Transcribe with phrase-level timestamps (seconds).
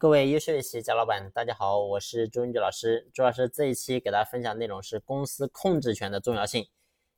[0.00, 3.10] 各位优秀的企业家老板，大家好，我是朱云杰老师。
[3.12, 6.64] 朱老师这一期给大家分享内容是公司控制权的重要性。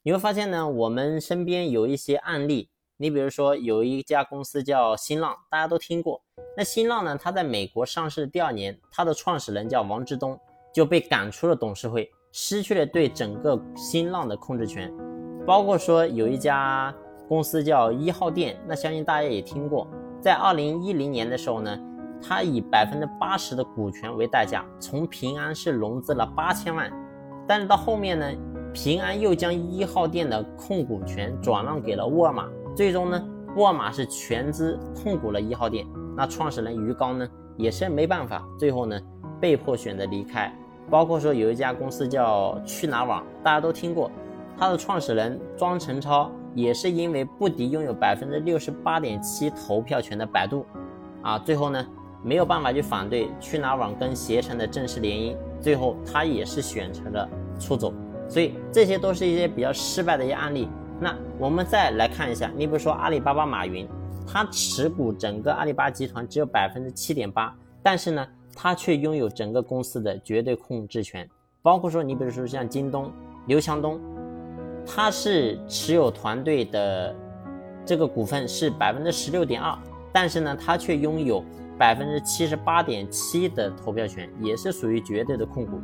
[0.02, 6.24] 你会发现呢，我们身边有一些案例，你比如说有一家公司叫新浪，大家都听过。
[6.56, 10.36] 那新浪呢，它在美国上市第二年，它的创始人叫王志东，
[10.74, 14.92] 就被赶出了董事会，失去了对整个新浪的控制权。
[15.46, 16.92] 包括说有一家
[17.28, 19.86] 公司叫一号店，那相信大家也听过，
[20.20, 21.80] 在二零一零年的时候呢。
[22.22, 26.90] 他以百分之八十的股权为代价，从平安是融资了八千万，
[27.48, 28.26] 但是到后面呢，
[28.72, 33.20] 平安又将一号店的控股权转让给了沃尔玛，最终呢，
[33.56, 35.84] 沃尔玛是全资控股了一号店。
[36.16, 38.96] 那创始人于刚呢，也是没办法，最后呢，
[39.40, 40.50] 被迫选择离开。
[40.88, 44.10] 包括说有一家公司叫去哪儿网，大家都听过，
[44.56, 50.64] 它的创始人庄成超也是因为不敌拥有百分之六十八点七投票权的百度，
[51.22, 51.84] 啊，最后呢。
[52.24, 57.92] 没有办法去反对去哪儿网跟携程的正式联姻，最后他也是选择了出走，
[58.28, 60.68] 所以这些都是一些比较失败的一些案例。
[61.00, 63.88] 那我们再来看一下，你比如说阿里巴巴马云，
[64.24, 71.28] 他持股整个阿里巴巴集团只有百分之七点八，但是呢，他却拥有整个公司的绝对控制权。
[71.60, 73.10] 包括说你比如说像京东
[73.46, 74.00] 刘强东，
[74.86, 77.12] 他是持有团队的
[77.84, 79.76] 这个股份是百分之十六点二，
[80.12, 81.44] 但是呢，他却拥有。
[81.82, 85.80] 百分之七十八点七的投票权也是属于绝对的控股，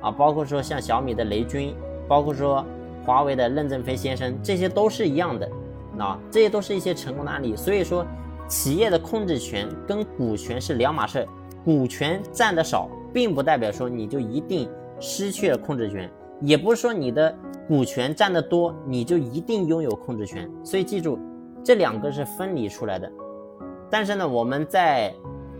[0.00, 1.74] 啊，包括说像小米的雷军，
[2.06, 2.64] 包括说
[3.04, 5.50] 华为的任正非先生，这些都是一样的，
[5.98, 7.56] 啊，这些都是一些成功的案例。
[7.56, 8.06] 所以说，
[8.46, 11.26] 企业的控制权跟股权是两码事儿，
[11.64, 16.08] 股权占的少，并不代表说你就一定失去了控制权，
[16.42, 17.34] 也不是说你的
[17.66, 20.48] 股权占得多，你就一定拥有控制权。
[20.62, 21.18] 所以记住，
[21.64, 23.10] 这两个是分离出来的。
[23.90, 25.12] 但是呢，我们在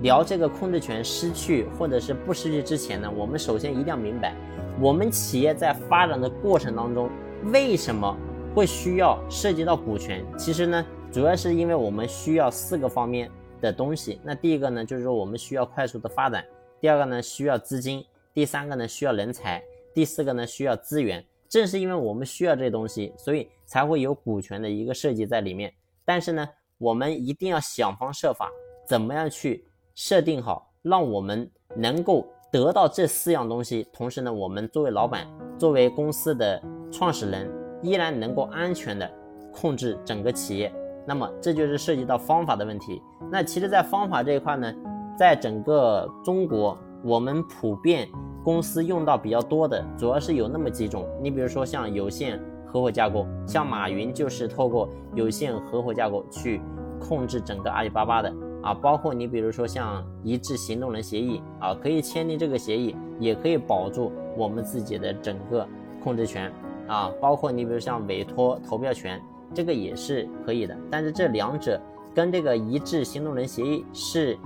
[0.03, 4.35] 聊这个控制权失去或者是不失去之前呢，我们首先一定要明白，
[4.81, 7.11] 我们企业在发展的过程当中，
[7.53, 8.17] 为什么
[8.55, 10.25] 会需要涉及到股权？
[10.39, 14.21] 其实呢，主要是因为我们需要四个方面的东西。
[14.25, 16.43] 那第一个呢，就是说我们需要快速的发展；
[16.81, 18.03] 第二个呢，需要资金；
[18.33, 19.61] 第三个呢，需要人才；
[19.95, 21.23] 第四个呢，需要资源。
[21.49, 25.71] 正是因为我们需要这些东西，所以才会有股权的一个设计在里面。
[26.05, 28.49] 但是呢，我们一定要想方设法，
[28.87, 29.65] 怎么样去
[30.03, 31.47] 设定好，让我们
[31.77, 33.87] 能够得到这四样东西。
[33.93, 35.27] 同时呢，我们作为老板，
[35.59, 36.59] 作为公司的
[36.91, 37.47] 创始人，
[37.83, 39.07] 依然能够安全的
[39.53, 40.73] 控制整个企业。
[41.07, 43.03] 那么，这就是涉及到方法的问题。
[43.31, 44.73] 那其实，在方法这一块呢，
[45.19, 48.09] 在整个中国，我们普遍
[48.43, 51.07] 公司用到比较多的，主要是有那么几种。
[51.21, 52.41] 你比如说，像有限。
[52.73, 56.63] 合伙架构，像马云就是透过有限合伙架构去
[57.01, 65.67] 控制整个阿里巴巴的啊，包括你比如说像一致行动人协议啊，可以签订这个协议，也可以保住我们自己的整个
[66.03, 66.53] 控制权
[66.87, 69.21] 啊，包括你比如像委托投票权，
[69.55, 70.77] 这个也是可以的。
[70.91, 71.81] 但是这两者
[72.15, 74.39] 跟这个一致行动人协议是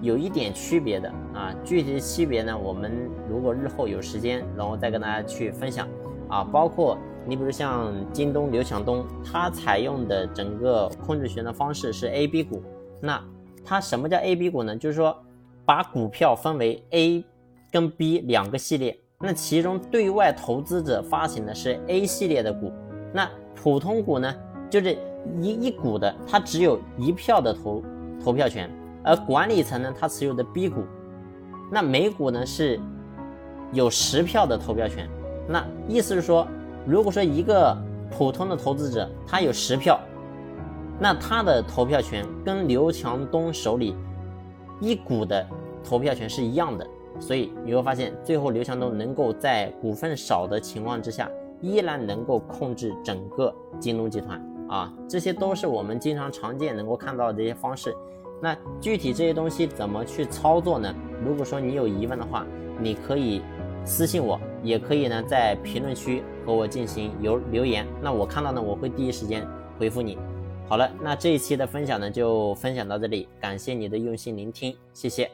[0.00, 5.88] 有一点区别的啊，具体的区别呢，我们如果日后有时间，然后再跟大家去分享
[6.28, 6.96] 啊，包括。
[7.26, 12.62] 你比如像京东刘强东，他采用的整个控制权的方式是 A、B 股。
[13.00, 13.18] 那
[13.64, 14.76] 它什么叫 A、B 股呢？
[14.76, 15.16] 就是说
[15.64, 17.24] 把股票分为 A
[17.72, 18.98] 跟 B 两个系列。
[19.18, 22.72] 那其中对外投资者发行的是 A 系列的股，
[23.12, 24.34] 那普通股呢，
[24.68, 24.98] 就是
[25.40, 27.82] 一一股的，它只有一票的投
[28.22, 28.70] 投票权。
[29.02, 30.82] 而管理层呢，他持有的 B 股，
[31.70, 32.78] 那每股呢是
[33.72, 35.08] 有十票的投票权。
[35.48, 36.46] 那意思是说。
[36.86, 37.74] 如果说一个
[38.10, 39.98] 普通的投资者他有十票，
[40.98, 43.94] 那他的投票权跟刘强东手里
[44.80, 45.46] 一股的
[45.82, 46.86] 投票权是一样的，
[47.18, 57.94] 所以你会发现最后刘强东能够在股份少的情况之下，依然能够控制整个京东集团啊，这些都是我们经常常见能够看到的这些方式。
[58.40, 60.94] 那具体这些东西怎么去操作呢？
[61.24, 62.46] 如果说你有疑问的话，
[62.80, 63.42] 你可以。
[63.86, 69.46] 私信我也可以呢，在评论区和我进行留留言，那我看到呢，我会第一时间
[69.78, 70.16] 回复你。
[70.66, 75.30] 好了，那这一期的分享呢，就分享到这里，感谢你的用心聆听，谢谢。